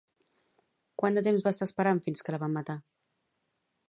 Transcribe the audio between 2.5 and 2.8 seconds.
matar?